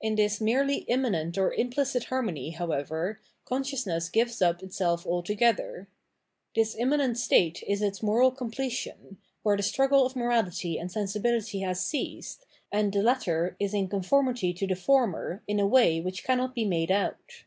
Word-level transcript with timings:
In 0.00 0.14
this 0.14 0.40
merely 0.40 0.82
immanent 0.86 1.36
or 1.36 1.52
implicit 1.52 2.04
harmony, 2.04 2.50
how 2.50 2.70
ever, 2.70 3.18
consciousness 3.44 4.08
gives 4.08 4.40
up 4.40 4.62
itself 4.62 5.04
altogether. 5.04 5.88
This 6.54 6.76
im 6.76 6.90
manent 6.90 7.16
state 7.18 7.64
is 7.66 7.82
its 7.82 8.00
moral 8.00 8.30
completion, 8.30 9.18
where 9.42 9.56
the 9.56 9.64
struggle 9.64 10.06
of 10.06 10.14
morality 10.14 10.78
and 10.78 10.92
sensibility 10.92 11.58
has 11.62 11.84
ceased, 11.84 12.46
and 12.70 12.92
the 12.92 13.02
latter 13.02 13.56
is 13.58 13.74
in 13.74 13.88
conformity 13.88 14.52
to 14.54 14.64
the 14.68 14.76
former 14.76 15.42
in 15.48 15.58
a 15.58 15.66
way 15.66 16.00
which 16.00 16.22
cannot 16.22 16.54
be 16.54 16.64
made 16.64 16.92
out. 16.92 17.42